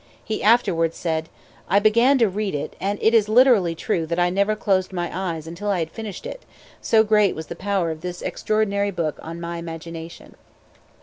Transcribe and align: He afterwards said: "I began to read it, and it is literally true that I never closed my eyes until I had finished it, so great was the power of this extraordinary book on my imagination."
He 0.23 0.41
afterwards 0.41 0.97
said: 0.97 1.29
"I 1.69 1.77
began 1.77 2.17
to 2.17 2.27
read 2.27 2.55
it, 2.55 2.75
and 2.79 2.97
it 3.03 3.13
is 3.13 3.29
literally 3.29 3.75
true 3.75 4.07
that 4.07 4.17
I 4.17 4.31
never 4.31 4.55
closed 4.55 4.91
my 4.91 5.11
eyes 5.15 5.45
until 5.45 5.69
I 5.69 5.77
had 5.77 5.91
finished 5.91 6.25
it, 6.25 6.41
so 6.81 7.03
great 7.03 7.35
was 7.35 7.45
the 7.53 7.55
power 7.55 7.91
of 7.91 8.01
this 8.01 8.23
extraordinary 8.23 8.89
book 8.89 9.19
on 9.21 9.39
my 9.39 9.57
imagination." 9.57 10.33